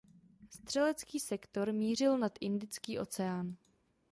Střelecký 0.49 1.19
sektor 1.19 1.73
mířil 1.73 2.17
nad 2.17 2.31
Indický 2.41 2.99
oceán. 2.99 3.55